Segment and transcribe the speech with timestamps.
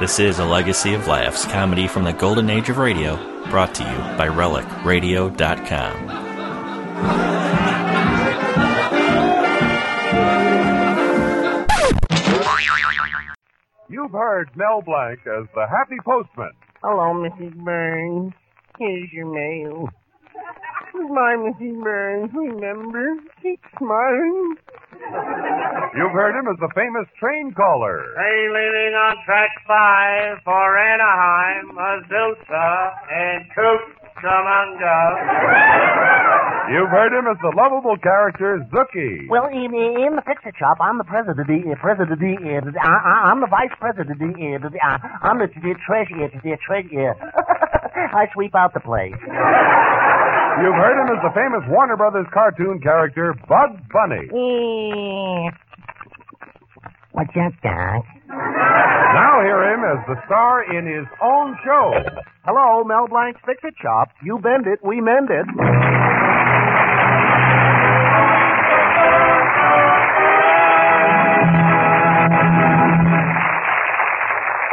[0.00, 3.16] This is a legacy of laughs, comedy from the golden age of radio,
[3.50, 5.94] brought to you by RelicRadio.com.
[13.90, 16.52] You've heard Mel Blanc as the happy postman.
[16.82, 17.54] Hello, Mrs.
[17.62, 18.32] Burns.
[18.78, 19.90] Here's your mail.
[20.94, 21.82] Goodbye, Mrs.
[21.82, 22.30] Burns.
[22.32, 24.56] Remember, keep smiling.
[25.00, 28.14] You've heard him as the famous train caller.
[28.14, 34.98] Train leaving on track five for Anaheim, Azusa, and Cucamonga.
[36.70, 39.28] You've heard him as the lovable character Zookie.
[39.28, 41.50] Well, in, in the picture shop, I'm the president.
[41.50, 42.22] Uh, president.
[42.22, 44.22] Uh, I, I, I'm the vice president.
[44.22, 46.30] Uh, uh, I'm the, the treasurer.
[46.30, 47.14] The treasurer.
[48.14, 49.18] I sweep out the place.
[50.58, 54.26] You've heard him as the famous Warner Brothers cartoon character Bugs Bunny.
[57.12, 58.04] What's up, Doc?
[58.28, 61.92] Now hear him as the star in his own show.
[62.44, 64.10] Hello, Mel Blanc's Fix It Shop.
[64.22, 65.46] You bend it, we mend it.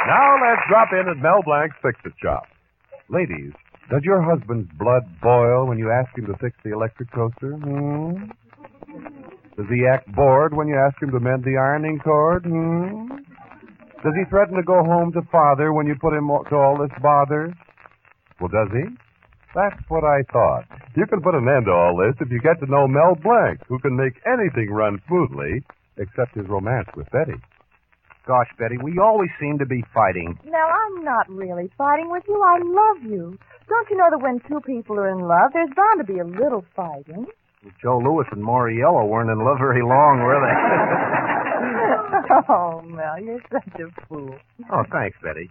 [0.08, 2.48] Now let's drop in at Mel Blanc's Fix It Shop.
[3.10, 3.52] Ladies,
[3.90, 7.54] does your husband's blood boil when you ask him to fix the electric toaster?
[7.54, 8.32] Hmm?
[9.56, 12.46] Does he act bored when you ask him to mend the ironing cord?
[12.46, 13.08] Hmm?
[14.04, 16.96] Does he threaten to go home to father when you put him to all this
[17.02, 17.54] bother?
[18.40, 18.86] Well, does he?
[19.56, 20.66] That's what I thought.
[20.96, 23.60] You can put an end to all this if you get to know Mel Blanc,
[23.68, 25.64] who can make anything run smoothly
[25.98, 27.42] except his romance with Betty.
[28.28, 30.38] Gosh, Betty, we always seem to be fighting.
[30.46, 32.40] Now, I'm not really fighting with you.
[32.44, 33.40] I love you.
[33.68, 36.24] Don't you know that when two people are in love, there's bound to be a
[36.24, 37.28] little fighting?
[37.82, 40.56] Joe Louis and Mauriello weren't in love very long, were they?
[42.50, 44.36] oh, Mel, you're such a fool.
[44.72, 45.50] oh, thanks, Betty.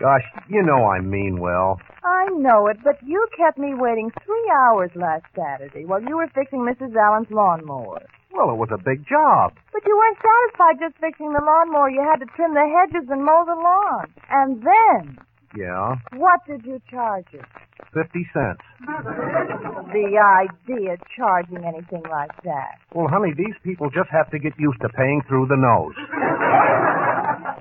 [0.00, 1.78] Gosh, you know I mean well.
[2.02, 6.28] I know it, but you kept me waiting three hours last Saturday while you were
[6.34, 6.96] fixing Mrs.
[6.96, 8.02] Allen's lawnmower.
[8.32, 9.52] Well, it was a big job.
[9.72, 11.90] But you weren't satisfied just fixing the lawnmower.
[11.90, 14.06] You had to trim the hedges and mow the lawn.
[14.30, 15.18] And then,
[15.56, 17.44] Yeah, what did you charge her?
[17.92, 18.62] fifty cents.
[18.86, 22.78] The idea of charging anything like that.
[22.94, 25.96] Well, honey, these people just have to get used to paying through the nose.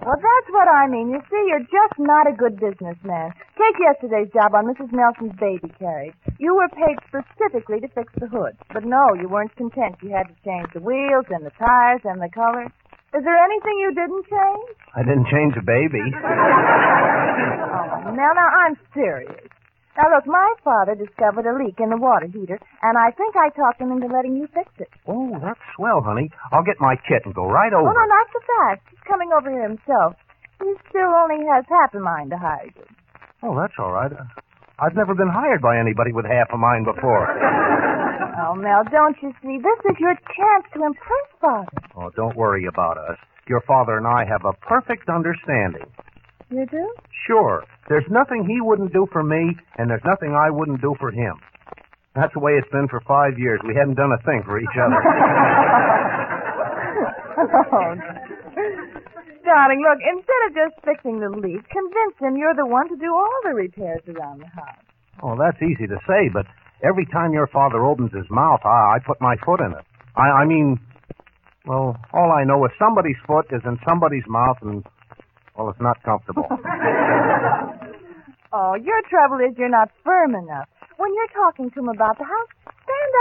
[0.06, 1.10] Well, that's what I mean.
[1.10, 3.34] You see, you're just not a good businessman.
[3.58, 4.92] Take yesterday's job on Mrs.
[4.94, 6.14] Nelson's baby carriage.
[6.40, 8.58] You were paid specifically to fix the hood.
[8.74, 9.96] But no, you weren't content.
[10.02, 12.72] You had to change the wheels and the tires and the color.
[13.18, 14.70] Is there anything you didn't change?
[14.96, 16.04] I didn't change a baby.
[17.40, 19.48] Oh, now, now, I'm serious.
[19.98, 23.50] Now, look, my father discovered a leak in the water heater, and I think I
[23.50, 24.90] talked him into letting you fix it.
[25.08, 26.30] Oh, that's swell, honey.
[26.52, 27.90] I'll get my kit and go right over.
[27.90, 28.82] Oh, no, not so fast.
[28.90, 30.16] He's coming over here himself.
[30.60, 32.86] He still only has half a mind to hire you.
[33.44, 34.12] Oh, that's all right.
[34.12, 34.24] Uh,
[34.82, 37.28] I've never been hired by anybody with half a mind before.
[38.40, 39.58] Oh, Mel, don't you see?
[39.60, 41.68] This is your chance to impress Father.
[41.96, 43.18] Oh, don't worry about us.
[43.48, 45.84] Your father and I have a perfect understanding.
[46.50, 46.94] You do?
[47.28, 47.66] Sure.
[47.90, 51.36] There's nothing he wouldn't do for me, and there's nothing I wouldn't do for him.
[52.16, 53.60] That's the way it's been for five years.
[53.68, 55.04] We hadn't done a thing for each other.
[57.74, 57.96] oh,
[59.50, 63.10] darling, look, instead of just fixing the leak, convince him you're the one to do
[63.10, 64.86] all the repairs around the house.
[65.26, 66.46] oh, that's easy to say, but
[66.86, 69.86] every time your father opens his mouth, I, I put my foot in it.
[70.16, 70.78] I, I mean,
[71.66, 74.86] well, all I know is somebody's foot is in somebody's mouth, and,
[75.58, 76.46] well, it's not comfortable.
[78.52, 80.68] Oh, your trouble is you're not firm enough.
[80.98, 82.50] When you're talking to him about the house,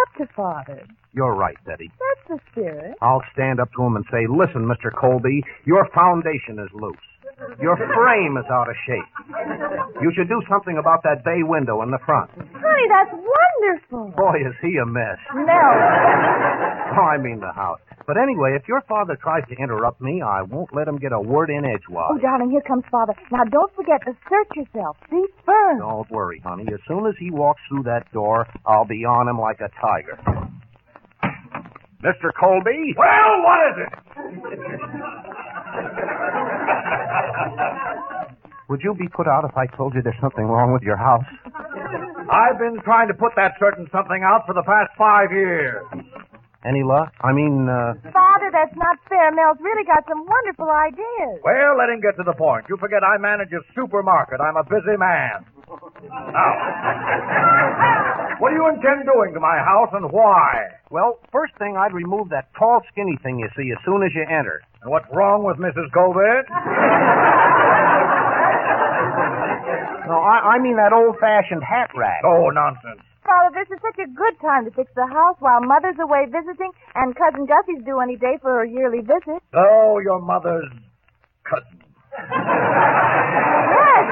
[0.03, 0.87] up to Father.
[1.15, 1.91] You're right, Betty.
[1.99, 2.97] That's the spirit.
[3.00, 4.93] I'll stand up to him and say, listen, Mr.
[4.94, 6.97] Colby, your foundation is loose.
[7.62, 9.10] Your frame is out of shape.
[10.03, 12.31] You should do something about that bay window in the front.
[12.34, 14.12] Honey, that's wonderful.
[14.16, 15.19] Boy, is he a mess.
[15.34, 15.65] No.
[16.99, 17.81] Oh, I mean the house.
[18.08, 21.20] But anyway, if your father tries to interrupt me, I won't let him get a
[21.20, 22.08] word in edgewise.
[22.10, 23.12] oh, darling, here comes Father.
[23.31, 24.96] Now, don't forget to search yourself.
[25.10, 25.81] Be firm.
[25.81, 26.64] Don't worry, honey.
[26.72, 30.16] As soon as he walks through that door, I'll be on him like a tiger.
[32.02, 32.32] Mr.
[32.32, 32.94] Colby?
[32.96, 33.93] Well, what is it?
[38.70, 41.25] Would you be put out if I told you there's something wrong with your house?
[41.44, 45.84] I've been trying to put that certain something out for the past five years.
[46.66, 47.14] Any luck?
[47.22, 49.31] I mean, uh, Father, that's not fair.
[49.31, 51.38] Mel's really got some wonderful ideas.
[51.46, 52.66] Well, let him get to the point.
[52.69, 54.40] You forget I manage a supermarket.
[54.43, 55.46] I'm a busy man.
[56.10, 56.50] Now,
[58.43, 60.66] what do you intend doing to my house and why?
[60.90, 64.22] Well, first thing, I'd remove that tall, skinny thing you see as soon as you
[64.26, 64.61] enter.
[64.82, 65.93] And what's wrong with Mrs.
[65.94, 66.43] Colby?
[70.11, 72.22] No, I, I mean that old-fashioned hat rack.
[72.25, 73.02] Oh, nonsense.
[73.28, 76.72] Father, this is such a good time to fix the house while Mother's away visiting
[76.96, 79.44] and Cousin Gussie's due any day for her yearly visit.
[79.52, 80.72] Oh, your mother's
[81.44, 81.76] cousin.
[82.16, 84.08] Yes,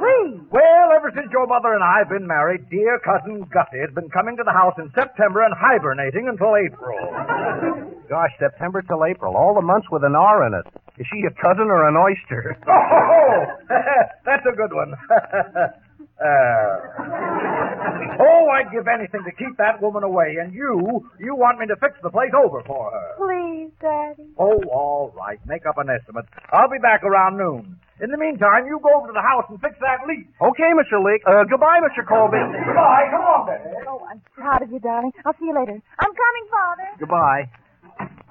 [0.00, 0.40] please.
[0.48, 4.08] Well, ever since your mother and I have been married, dear cousin Gussie has been
[4.08, 6.96] coming to the house in September and hibernating until April.
[8.08, 10.64] Gosh, September till April, all the months with an R in it.
[10.96, 12.56] Is she a cousin or an oyster?
[12.66, 13.44] Oh,
[14.24, 14.96] that's a good one.
[16.20, 21.66] Uh, oh, I'd give anything to keep that woman away, and you, you want me
[21.66, 23.08] to fix the place over for her.
[23.16, 24.28] Please, Daddy.
[24.36, 25.40] Oh, all right.
[25.46, 26.26] Make up an estimate.
[26.52, 27.80] I'll be back around noon.
[28.04, 30.28] In the meantime, you go over to the house and fix that leak.
[30.40, 31.00] Okay, Mr.
[31.00, 31.20] Leak.
[31.24, 32.04] Uh, goodbye, Mr.
[32.04, 32.40] Colby.
[32.68, 33.08] Goodbye.
[33.12, 33.72] Come on, Betty.
[33.88, 35.12] Oh, I'm proud of you, darling.
[35.24, 35.76] I'll see you later.
[36.00, 36.88] I'm coming, Father.
[37.00, 37.48] Goodbye.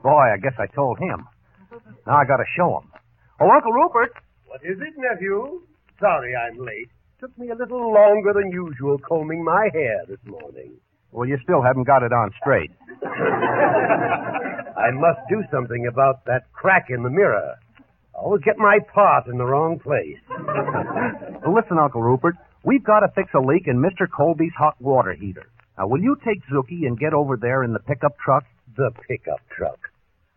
[0.01, 1.25] Boy, I guess I told him.
[2.05, 2.89] Now I gotta show him.
[3.41, 4.13] Oh, Uncle Rupert.
[4.45, 5.61] What is it, nephew?
[5.99, 6.89] Sorry I'm late.
[7.19, 10.79] Took me a little longer than usual combing my hair this morning.
[11.11, 12.71] Well, you still haven't got it on straight.
[13.03, 17.55] I must do something about that crack in the mirror.
[18.15, 20.19] I always get my part in the wrong place.
[21.41, 22.35] Well, listen, Uncle Rupert.
[22.63, 24.07] We've got to fix a leak in Mr.
[24.09, 25.47] Colby's hot water heater.
[25.77, 28.43] Now, will you take Zookie and get over there in the pickup truck?
[28.75, 29.79] The pickup truck.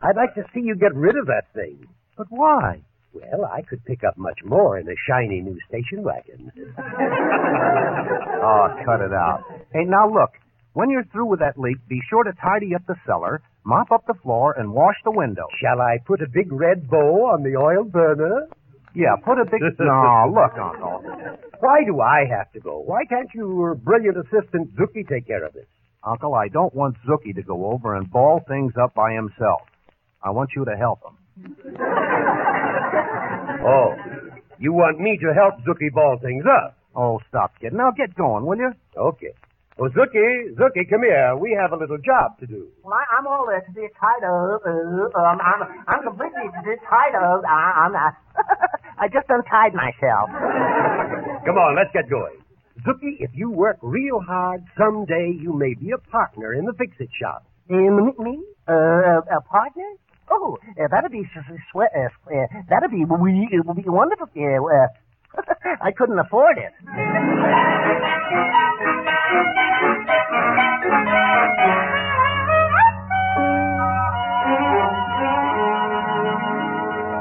[0.01, 1.87] I'd like to see you get rid of that thing.
[2.17, 2.83] But why?
[3.15, 6.51] Well, I could pick up much more in a shiny new station wagon.
[6.79, 9.45] Oh, cut it out.
[9.73, 10.31] Hey, now look.
[10.75, 14.07] When you're through with that leak, be sure to tidy up the cellar, mop up
[14.07, 15.45] the floor, and wash the window.
[15.61, 18.49] Shall I put a big red bow on the oil burner?
[18.95, 19.61] Yeah, put a big.
[19.79, 21.03] no, look, Uncle.
[21.61, 22.81] Why do I have to go?
[22.81, 25.67] Why can't your brilliant assistant Zookie take care of this?
[26.05, 29.63] Uncle, I don't want Zookie to go over and ball things up by himself.
[30.23, 31.57] I want you to help him.
[33.65, 33.95] Oh,
[34.59, 36.77] you want me to help Zookie ball things up?
[36.97, 37.79] Oh, stop kidding.
[37.79, 38.73] Now get going, will you?
[38.97, 39.33] Okay.
[39.79, 41.37] Oh, Zookie, Zookie, come here.
[41.37, 42.69] We have a little job to do.
[42.85, 44.63] Well, I, I'm all uh, to be tied up.
[44.67, 46.51] Uh, um, I'm, I'm completely
[46.91, 47.43] tied up.
[47.49, 48.15] I, I'm not.
[48.99, 50.29] I just untied myself.
[51.47, 52.37] Come on, let's get going.
[52.85, 57.11] Zookie, if you work real hard, someday you may be a partner in the fix-it
[57.21, 57.47] shop.
[57.71, 58.43] Um, me?
[58.69, 59.89] Uh, a partner?
[60.35, 61.29] Oh, uh, that'd be
[61.73, 64.29] swe- uh, uh, that'd be we it would be wonderful.
[64.35, 64.89] Yeah, uh,
[65.83, 66.73] I couldn't afford it.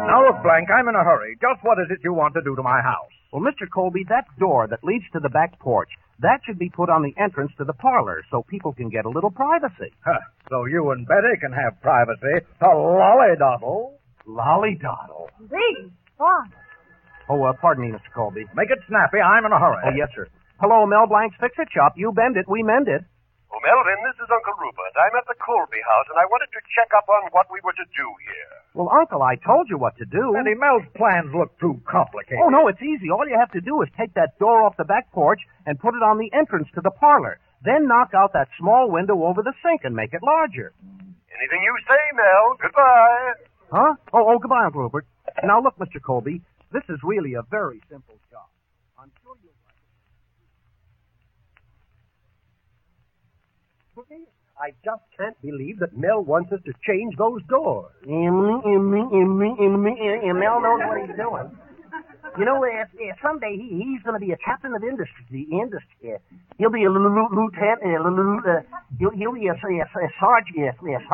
[0.08, 1.38] Now, look, Blanc, I'm in a hurry.
[1.40, 3.12] Just what is it you want to do to my house?
[3.32, 3.70] Well, Mr.
[3.72, 5.90] Colby, that door that leads to the back porch,
[6.22, 9.10] that should be put on the entrance to the parlor so people can get a
[9.10, 9.92] little privacy.
[10.06, 10.20] Huh,
[10.50, 12.46] so you and Betty can have privacy.
[12.62, 14.00] A lolly-doddle.
[14.26, 15.30] Lolly-doddle.
[15.50, 16.56] Please, Father.
[17.30, 18.12] Oh, uh, pardon me, Mr.
[18.14, 18.46] Colby.
[18.56, 19.20] Make it snappy.
[19.20, 19.78] I'm in a hurry.
[19.86, 20.28] Oh, yes, sir.
[20.60, 21.94] Hello, Mel Blanc's Fix-It Shop.
[21.96, 23.02] You bend it, we mend it.
[23.62, 24.94] Melvin, this is Uncle Rupert.
[24.98, 27.78] I'm at the Colby house, and I wanted to check up on what we were
[27.78, 28.54] to do here.
[28.74, 30.34] Well, Uncle, I told you what to do.
[30.34, 32.42] Betty, Mel's plans look too complicated.
[32.42, 33.14] Oh, no, it's easy.
[33.14, 35.94] All you have to do is take that door off the back porch and put
[35.94, 37.38] it on the entrance to the parlor.
[37.62, 40.74] Then knock out that small window over the sink and make it larger.
[41.30, 42.58] Anything you say, Mel.
[42.58, 43.34] Goodbye.
[43.70, 43.94] Huh?
[44.14, 45.06] Oh, oh, goodbye, Uncle Rupert.
[45.44, 46.02] Now, look, Mr.
[46.02, 46.42] Colby,
[46.74, 48.50] this is really a very simple job.
[48.98, 49.78] I'm sure you'll like
[54.10, 54.28] it.
[54.60, 57.90] I just can't believe that Mel wants us to change those doors.
[58.08, 59.84] Um, um, um, um,
[60.40, 61.50] Mel knows what he's doing.
[62.38, 65.26] You know, if, if someday he, he's going to be a captain of industry.
[65.32, 66.14] The industry.
[66.16, 66.20] Uh,
[66.58, 67.82] he'll be a a l- l- lieutenant.
[67.84, 68.62] Uh, l- l- uh,
[69.00, 70.56] he'll, he'll be a, a, a sergeant.
[70.56, 71.02] Yes, yes,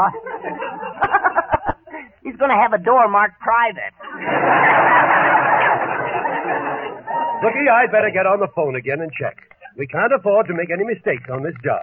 [2.23, 3.93] he's going to have a door marked private.
[7.41, 9.37] Zookie, I'd better get on the phone again and check.
[9.77, 11.81] We can't afford to make any mistakes on this job.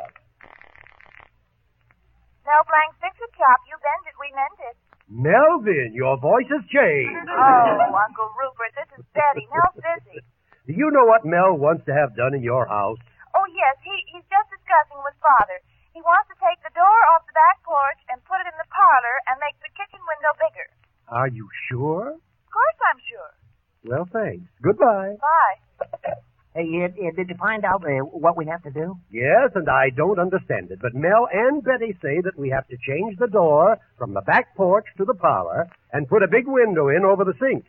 [2.54, 3.58] Mel fix it chop.
[3.66, 4.76] You bend it, we mend it.
[5.10, 7.26] Melvin, your voice has changed.
[7.34, 9.46] Oh, Uncle Rupert, this is Betty.
[9.50, 10.22] Mel's busy.
[10.66, 13.02] Do you know what Mel wants to have done in your house?
[13.34, 15.58] Oh, yes, he, he's just discussing with Father.
[15.92, 18.70] He wants to take the door off the back porch and put it in the
[18.70, 20.68] parlor and make the kitchen window bigger.
[21.10, 22.14] Are you sure?
[22.14, 23.32] Of course I'm sure.
[23.84, 24.46] Well, thanks.
[24.62, 25.18] Goodbye.
[25.18, 25.56] Bye.
[26.54, 28.96] Hey, did you find out uh, what we have to do?
[29.10, 32.76] Yes, and I don't understand it, but Mel and Betty say that we have to
[32.76, 36.88] change the door from the back porch to the parlor and put a big window
[36.90, 37.64] in over the sink.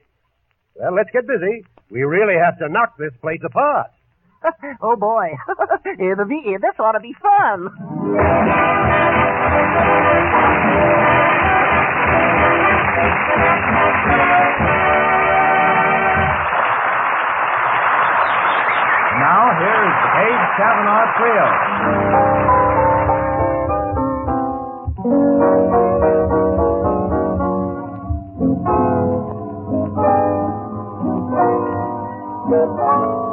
[0.75, 1.65] Well, let's get busy.
[1.89, 3.89] We really have to knock this place apart.
[4.81, 5.31] oh boy,
[5.99, 7.69] It'll be- this ought to be fun.
[19.25, 21.45] Now, here's the Abe Kavanaugh Trio.
[32.51, 33.24] Well,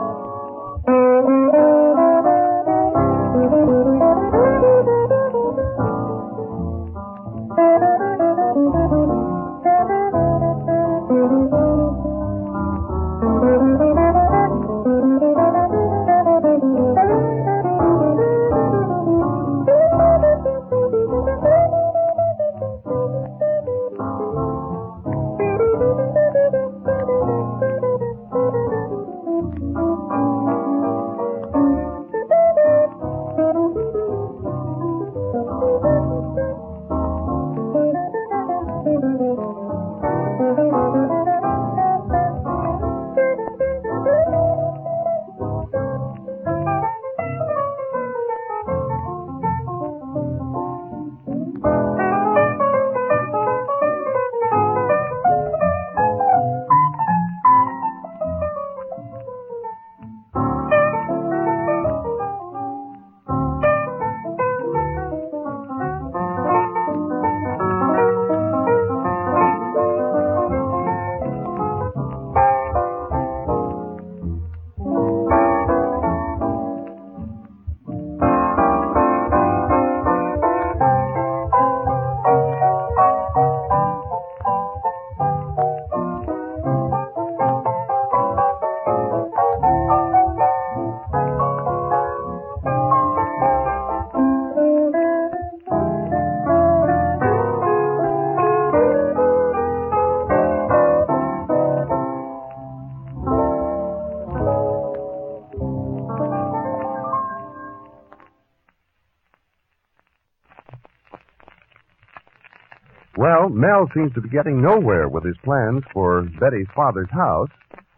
[113.73, 117.49] Mel seems to be getting nowhere with his plans for Betty's father's house.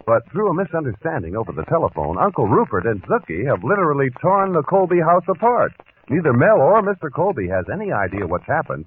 [0.07, 4.63] But through a misunderstanding over the telephone, Uncle Rupert and Zookie have literally torn the
[4.63, 5.73] Colby house apart.
[6.09, 7.11] Neither Mel or Mr.
[7.13, 8.85] Colby has any idea what's happened.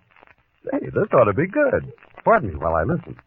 [0.64, 1.92] Say, this ought to be good.
[2.24, 3.18] Pardon me while I listen.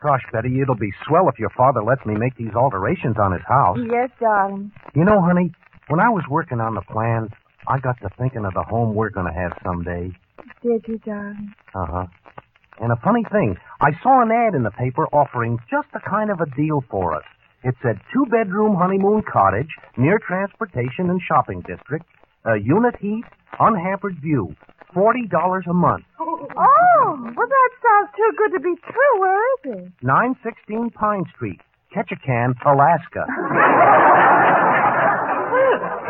[0.00, 3.42] Gosh, Betty, it'll be swell if your father lets me make these alterations on his
[3.48, 3.78] house.
[3.90, 4.70] Yes, darling.
[4.94, 5.50] You know, honey,
[5.88, 7.30] when I was working on the plans,
[7.66, 10.12] I got to thinking of the home we're going to have someday.
[10.62, 11.54] Did you, darling?
[11.74, 12.06] Uh huh.
[12.80, 16.30] And a funny thing, I saw an ad in the paper offering just the kind
[16.30, 17.24] of a deal for us.
[17.62, 19.68] It said two bedroom honeymoon cottage
[19.98, 22.06] near transportation and shopping district,
[22.46, 23.24] a unit heat,
[23.58, 24.56] unhampered view,
[24.94, 29.20] forty dollars a month, Oh, well, that sounds too good to be true.
[29.20, 29.92] Where is it?
[30.02, 31.60] nine sixteen Pine Street,
[31.94, 33.24] Ketchikan, Alaska.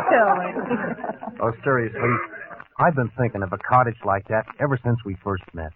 [0.09, 0.51] Silly.
[1.41, 2.09] oh, seriously,
[2.79, 5.71] I've been thinking of a cottage like that ever since we first met.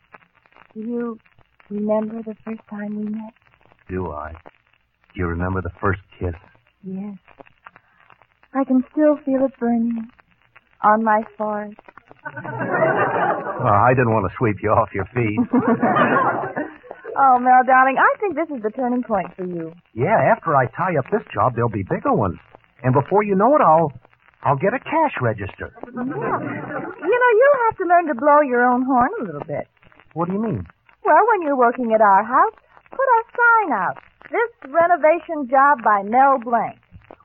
[0.76, 1.20] Do you
[1.70, 3.34] remember the first time we met?
[3.90, 4.34] Do I?
[4.34, 6.36] Do you remember the first kiss?
[6.84, 7.16] Yes.
[8.54, 10.10] I can still feel it burning
[10.84, 11.76] on my forehead.
[13.56, 15.40] Well, I didn't want to sweep you off your feet.
[17.18, 19.72] oh, Mel, darling, I think this is the turning point for you.
[19.94, 22.38] yeah, after I tie up this job, there'll be bigger ones.
[22.84, 23.94] And before you know it, I'll
[24.44, 25.72] I'll get a cash register.
[25.88, 25.88] Yeah.
[25.96, 29.68] You know, you'll have to learn to blow your own horn a little bit.
[30.16, 30.66] What do you mean?
[31.04, 32.56] Well, when you're working at our house,
[32.90, 33.98] put a sign out.
[34.32, 36.80] This renovation job by Mel Blanc.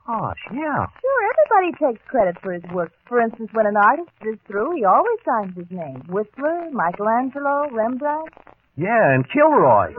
[0.06, 0.86] Gosh, yeah.
[1.00, 2.90] Sure, everybody takes credit for his work.
[3.06, 6.02] For instance, when an artist is through, he always signs his name.
[6.08, 8.34] Whistler, Michelangelo, Rembrandt.
[8.76, 9.94] Yeah, and Kilroy.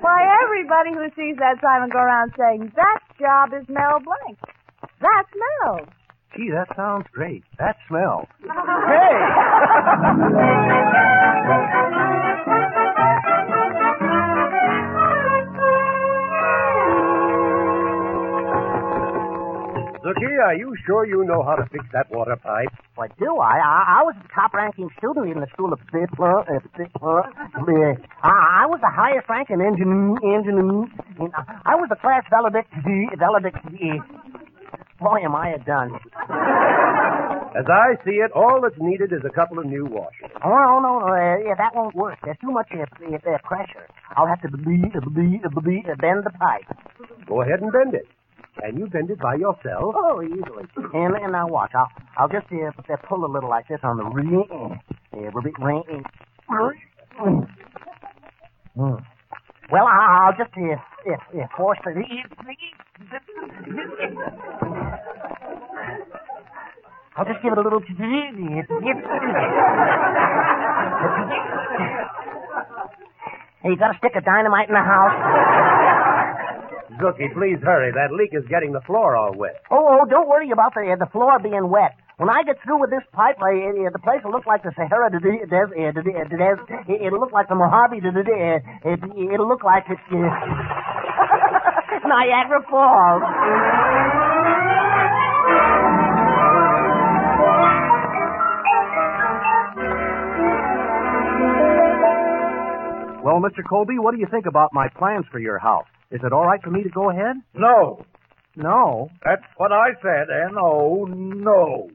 [0.00, 4.38] Why, everybody who sees that sign will go around saying, that job is Mel Blanc.
[5.02, 5.82] That's Mel.
[6.36, 7.42] Gee, that sounds great.
[7.58, 8.28] That smells.
[8.42, 10.18] Hey!
[20.08, 22.68] Zookie, are you sure you know how to fix that water pipe?
[22.94, 23.58] What do I?
[23.58, 26.46] I, I was the top-ranking student in the school of Bipler.
[26.48, 27.26] Uh, Bipler.
[28.22, 30.16] I, I was the highest-ranking engineer.
[30.22, 30.86] engineer
[31.18, 31.30] in,
[31.66, 33.10] I was the class valedictory.
[35.00, 35.94] Boy, am I a done.
[37.56, 40.30] As I see it, all that's needed is a couple of new washers.
[40.44, 41.06] Oh, no, no, no.
[41.08, 42.18] Uh, yeah, that won't work.
[42.24, 43.86] There's too much uh, uh, pressure.
[44.16, 46.66] I'll have to be, be, be, bend the pipe.
[47.26, 48.06] Go ahead and bend it.
[48.60, 49.94] Can you bend it by yourself?
[49.96, 50.64] Oh, easily.
[50.94, 51.72] And, and now watch.
[51.74, 54.44] I'll, I'll just uh, uh, pull a little like this on the ring.
[54.50, 54.76] Uh,
[55.64, 56.04] ring.
[58.76, 59.04] Mm.
[59.70, 60.76] Well, I'll just uh,
[61.10, 61.92] uh, uh, force the.
[67.16, 67.80] I'll just give it a little.
[73.62, 75.12] Hey, you got a stick of dynamite in the house?
[77.00, 77.92] Zookie, please hurry.
[77.92, 79.60] That leak is getting the floor all wet.
[79.70, 81.92] Oh, oh, don't worry about the uh, the floor being wet.
[82.18, 84.72] When I get through with this pipe, uh, uh, the place will look like the
[84.74, 88.00] Sahara Des- uh, uh, Des- It'll look like the Mojave.
[88.00, 90.16] Des- Des- uh, it- It'll look like it's uh,
[92.08, 93.22] Niagara Falls.
[103.24, 103.62] Well, Mr.
[103.68, 105.86] Colby, what do you think about my plans for your house?
[106.10, 107.36] Is it all right for me to go ahead?
[107.52, 108.04] No.
[108.58, 109.08] No.
[109.24, 110.26] That's what I said.
[110.50, 111.88] N-O, oh, no.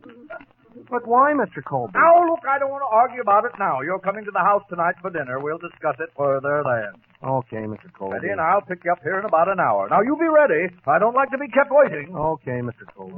[0.89, 1.63] But why, Mr.
[1.63, 1.93] Colby?
[1.95, 3.81] Now, look, I don't want to argue about it now.
[3.81, 5.39] You're coming to the house tonight for dinner.
[5.39, 7.01] We'll discuss it further then.
[7.23, 7.91] Okay, Mr.
[7.97, 8.13] Colby.
[8.15, 9.87] Ready, and I'll pick you up here in about an hour.
[9.89, 10.73] Now, you be ready.
[10.87, 12.15] I don't like to be kept waiting.
[12.15, 12.85] Okay, Mr.
[12.95, 13.13] Colby.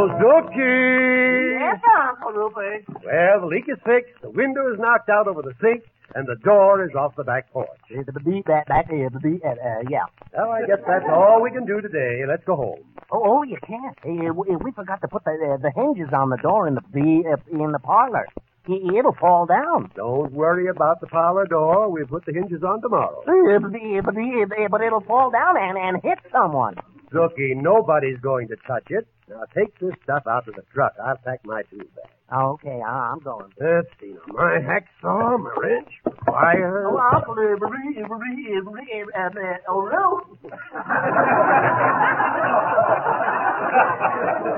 [0.00, 1.60] Oh, Zookie!
[1.60, 2.84] Yes, Uncle Rupert.
[3.04, 6.36] Well, the leak is fixed, the window is knocked out over the sink, and the
[6.36, 7.68] door is off the back porch.
[7.90, 8.02] The
[8.46, 9.54] back back uh, the beat, uh,
[9.90, 10.04] yeah.
[10.34, 12.22] Well, I guess that's all we can do today.
[12.26, 12.80] Let's go home.
[13.12, 13.98] Oh, oh, you can't.
[14.02, 16.82] Uh, we, we forgot to put the uh, the hinges on the door in the
[16.94, 18.26] the uh, in the parlor.
[18.68, 19.90] I- It'll fall down.
[19.96, 21.90] Don't worry about the parlor door.
[21.90, 23.20] We'll put the hinges on tomorrow.
[23.26, 26.76] Uh, but, the- but, the- but it'll fall down and, and hit someone.
[27.12, 29.06] Zookie, nobody's going to touch it.
[29.30, 30.94] Now take this stuff out to the truck.
[31.02, 32.10] I'll pack my tools back.
[32.34, 33.52] Okay, I- I'm going.
[33.60, 34.20] Let's see now.
[34.34, 35.88] My hacksaw, my wrench,
[36.26, 36.86] fire.
[36.88, 37.20] Oh, uh,
[39.68, 40.26] oh, no.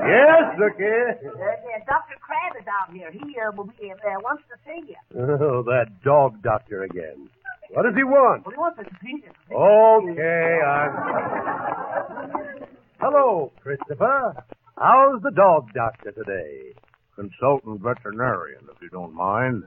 [0.09, 1.09] Yes, Zookie.
[1.23, 2.17] Uh, uh, Dr.
[2.19, 3.11] Crab is out here.
[3.11, 4.97] He uh, will be, uh, uh, wants to see you.
[5.21, 7.29] Oh, that dog doctor again.
[7.71, 8.45] What does he want?
[8.45, 9.31] Well, he wants see you.
[9.55, 10.91] Okay, I'm.
[12.99, 14.43] Hello, Christopher.
[14.83, 16.73] How's the dog doctor today?
[17.15, 19.63] Consultant veterinarian, if you don't mind.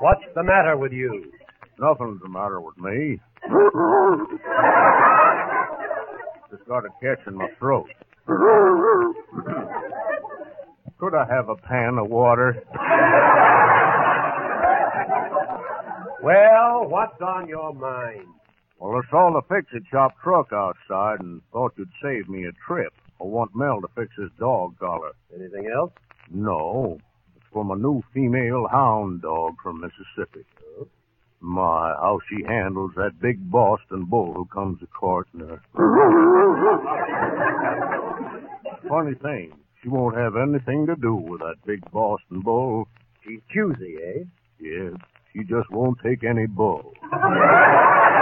[0.00, 1.32] What's the matter with you?
[1.78, 3.18] Nothing's the matter with me.
[6.50, 7.88] Just got a catch in my throat.
[10.98, 12.62] Could I have a pan of water?
[16.22, 18.26] Well, what's on your mind?
[18.78, 22.92] Well, I saw the fix-it shop truck outside and thought you'd save me a trip.
[23.20, 25.12] I want Mel to fix his dog collar.
[25.34, 25.90] Anything else?
[26.30, 26.98] No,
[27.36, 30.44] it's for my new female hound dog from Mississippi.
[31.40, 35.60] My, how she handles that big Boston bull who comes a courting her.
[38.88, 42.86] Funny thing, she won't have anything to do with that big Boston bull.
[43.26, 44.24] She's choosy, eh?
[44.60, 44.94] Yes,
[45.32, 46.92] she just won't take any bull.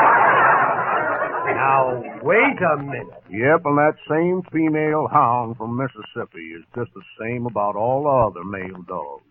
[1.56, 3.22] Now, wait a minute.
[3.30, 8.40] Yep, and that same female hound from Mississippi is just the same about all the
[8.40, 9.22] other male dogs.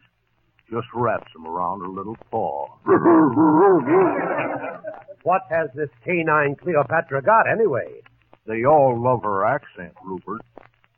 [0.71, 2.67] Just wraps them around her little paw.
[5.23, 8.01] What has this canine Cleopatra got anyway?
[8.45, 10.41] They all love her accent, Rupert.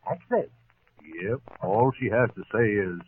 [0.09, 0.49] Accent.
[1.23, 2.99] Yep, all she has to say is,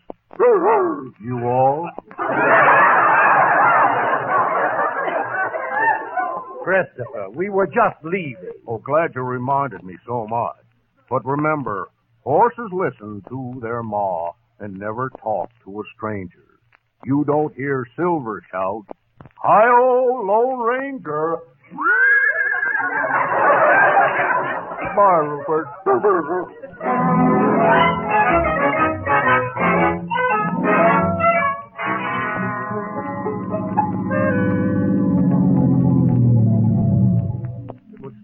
[1.21, 1.89] You all?
[6.63, 8.51] Christopher, uh, we were just leaving.
[8.67, 10.55] Oh, glad you reminded me so much.
[11.09, 11.87] But remember,
[12.23, 16.43] horses listen to their ma and never talk to a stranger.
[17.05, 18.83] You don't hear Silver shout,
[19.35, 21.37] Hi-oh, Lone Ranger!
[24.95, 25.67] Bye, Rupert.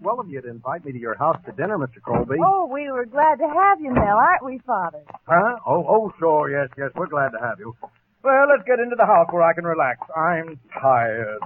[0.06, 2.00] swell of you to invite me to your house to dinner, Mr.
[2.00, 2.36] Colby.
[2.40, 5.02] Oh, we were glad to have you, Mel, aren't we, Father?
[5.26, 5.58] Huh?
[5.66, 6.48] Oh, oh, sure.
[6.48, 6.90] Yes, yes.
[6.94, 7.74] We're glad to have you.
[8.22, 9.98] Well, let's get into the house where I can relax.
[10.14, 11.40] I'm tired.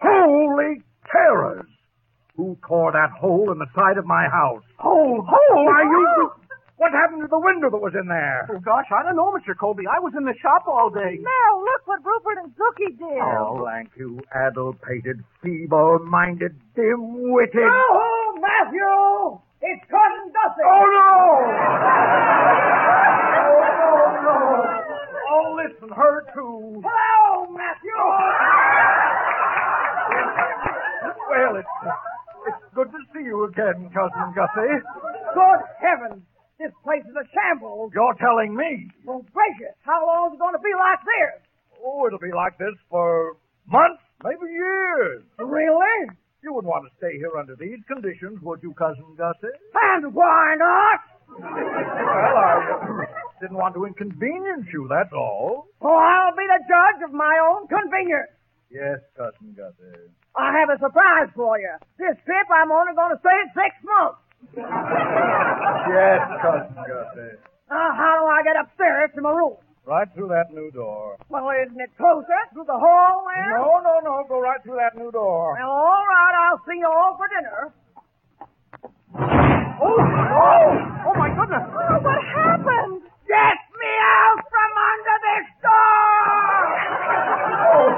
[0.00, 0.80] Holy
[1.12, 1.66] terrors!
[2.36, 4.62] Who tore that hole in the side of my house?
[4.78, 5.64] Hole, hole!
[5.66, 6.30] Why, you...
[6.32, 6.47] Oh!
[6.78, 8.46] What happened to the window that was in there?
[8.46, 9.50] Oh, gosh, I don't know, Mr.
[9.58, 9.82] Colby.
[9.90, 11.18] I was in the shop all day.
[11.18, 13.18] Mel, look what Rupert and Zookie did.
[13.18, 17.66] Oh, blank you, addle-pated, feeble-minded, dim-witted...
[17.66, 19.42] Go home, Matthew!
[19.60, 20.62] It's Cousin Gussie!
[20.62, 21.18] Oh, no!
[23.42, 24.38] oh, no, no.
[25.34, 26.78] Oh, listen, her too.
[26.86, 27.98] Hello, Matthew!
[31.26, 31.74] Well, it's,
[32.46, 34.78] it's good to see you again, Cousin Gussie.
[35.34, 36.22] Good heavens!
[36.58, 37.92] This place is a shambles.
[37.94, 38.90] You're telling me.
[39.06, 41.38] Well, gracious, how long is it going to be like this?
[41.78, 43.36] Oh, it'll be like this for
[43.70, 45.22] months, maybe years.
[45.38, 46.10] Really?
[46.42, 49.54] You wouldn't want to stay here under these conditions, would you, Cousin Gussie?
[49.74, 50.98] And why not?
[51.38, 53.06] Well, I uh,
[53.40, 55.68] didn't want to inconvenience you, that's all.
[55.80, 58.34] Oh, I'll be the judge of my own convenience.
[58.70, 60.10] Yes, Cousin Gussie.
[60.34, 61.70] I have a surprise for you.
[61.98, 64.18] This trip, I'm only going to stay six months.
[65.88, 67.36] Yes, Cousin Gussie.
[67.70, 69.56] Now, how do I get upstairs to my room?
[69.84, 71.16] Right through that new door.
[71.28, 73.56] Well, isn't it closer through the hall there?
[73.56, 74.24] No, no, no.
[74.28, 75.56] Go right through that new door.
[75.58, 76.34] Well, all right.
[76.48, 77.72] I'll see you all for dinner.
[79.80, 80.68] Oh, oh,
[81.08, 81.64] oh my goodness.
[81.72, 83.00] Oh, what happened?
[83.28, 86.20] Get me out from under this door!
[87.64, 87.88] Oh,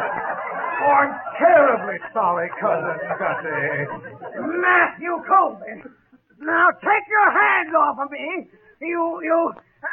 [0.83, 3.87] oh I'm terribly sorry, Cousin Gussie.
[4.61, 5.75] Matthew Colby.
[6.41, 8.49] Now take your hands off of me.
[8.81, 9.87] You, you uh,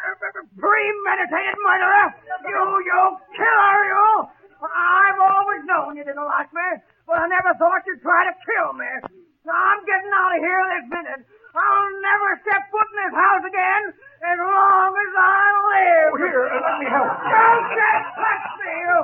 [0.59, 2.07] premeditated murderer.
[2.47, 3.01] You, you
[3.35, 4.07] killer, you.
[4.63, 8.73] I've always known you didn't like me, but I never thought you'd try to kill
[8.73, 8.89] me.
[9.45, 11.21] Now I'm getting out of here this minute.
[11.57, 13.83] I'll never step foot in this house again
[14.23, 16.09] as long as I live.
[16.13, 17.09] Oh, here, uh, let me help.
[17.09, 18.97] Don't just touch me, you,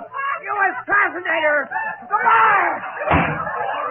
[0.46, 1.66] you assassinator.
[2.08, 3.84] Goodbye.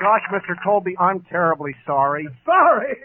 [0.00, 0.56] Gosh, Mr.
[0.62, 2.28] Colby, I'm terribly sorry.
[2.44, 2.96] Sorry?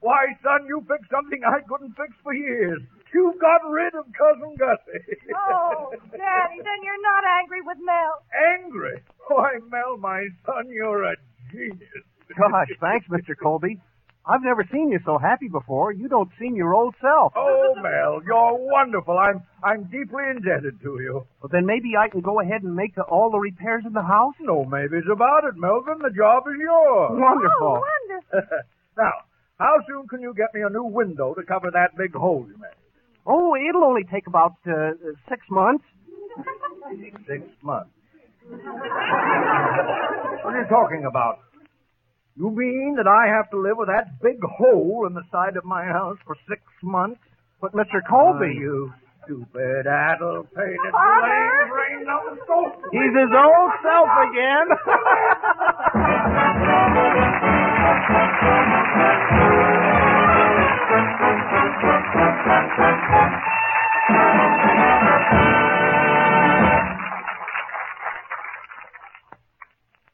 [0.00, 2.82] Why, son, you fixed something I couldn't fix for years.
[3.14, 5.30] You got rid of Cousin Gussie.
[5.50, 8.22] Oh, Daddy, then you're not angry with Mel.
[8.58, 9.00] Angry?
[9.28, 11.14] Why, Mel, my son, you're a
[11.52, 12.04] genius.
[12.50, 13.34] Gosh, thanks, Mr.
[13.40, 13.80] Colby.
[14.26, 15.92] I've never seen you so happy before.
[15.92, 17.32] You don't seem your old self.
[17.34, 19.16] Oh, Mel, you're wonderful.
[19.16, 21.26] I'm I'm deeply indebted to you.
[21.40, 24.34] Well, then maybe I can go ahead and make all the repairs in the house?
[24.40, 25.98] No maybes about it, Melvin.
[26.02, 27.10] The job is yours.
[27.14, 27.80] Wonderful.
[27.80, 28.58] Oh, wonderful.
[28.98, 29.12] now,
[29.58, 32.58] how soon can you get me a new window to cover that big hole you
[32.58, 32.76] made?
[33.26, 34.92] Oh, it'll only take about uh,
[35.28, 35.84] six months.
[37.26, 37.90] Six months.
[38.48, 38.60] What
[40.54, 41.40] are you talking about?
[42.40, 45.64] You mean that I have to live with that big hole in the side of
[45.66, 47.20] my house for six months?
[47.60, 48.00] But, Mr.
[48.08, 48.92] Colby, Oh, you
[49.24, 51.28] stupid, addle-pated, Father?
[51.28, 52.80] lame, brain-numbed scope.
[52.92, 54.68] he's his old self again.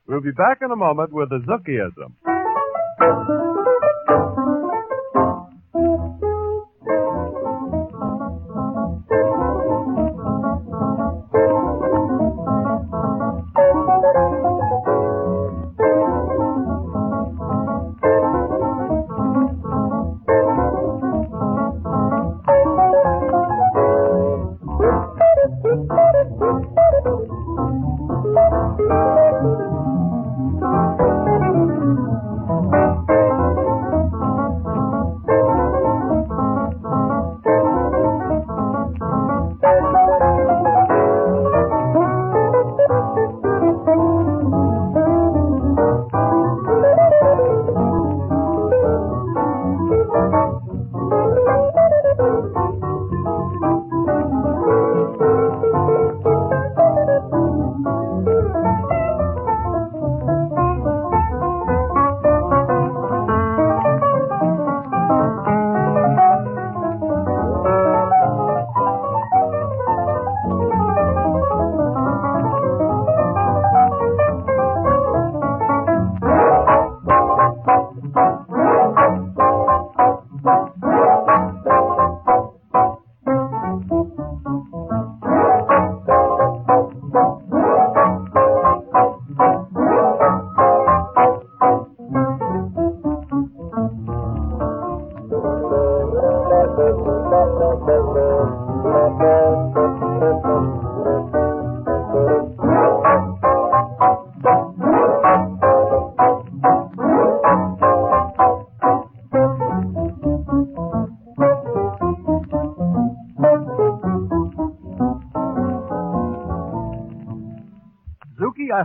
[0.09, 1.41] We'll be back in a moment with the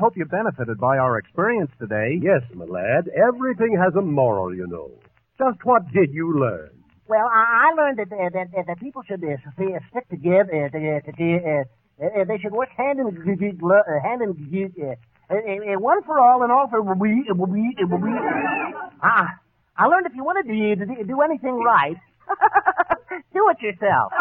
[0.01, 2.19] hope you benefited by our experience today.
[2.21, 3.07] Yes, my lad.
[3.29, 4.89] Everything has a moral, you know.
[5.37, 6.71] Just what did you learn?
[7.07, 10.49] Well, I, I learned that uh, that, uh, that people should uh, stay- stick together.
[10.73, 14.31] Uh, to, to, uh, uh, they should work hand in g- g- uh, hand in
[14.49, 14.95] g- uh,
[15.29, 18.11] uh, uh, one for all and all for we we we.
[19.03, 19.27] Ah,
[19.77, 21.97] I learned if you want to do, do, do anything right,
[23.33, 24.11] do it yourself.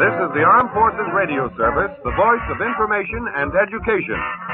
[0.00, 4.49] This is the Armed Forces Radio Service, the voice of information and education.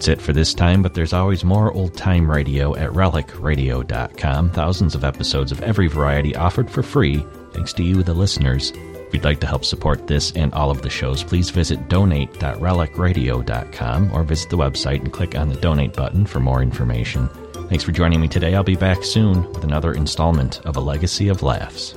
[0.00, 4.50] That's it for this time, but there's always more old time radio at relicradio.com.
[4.52, 8.70] Thousands of episodes of every variety offered for free, thanks to you, the listeners.
[8.70, 14.12] If you'd like to help support this and all of the shows, please visit donate.relicradio.com
[14.14, 17.28] or visit the website and click on the donate button for more information.
[17.68, 18.54] Thanks for joining me today.
[18.54, 21.94] I'll be back soon with another installment of A Legacy of Laughs.